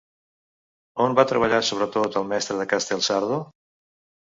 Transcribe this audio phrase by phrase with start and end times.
[1.05, 3.41] On va treballar sobretot el mestre de Castelsardo?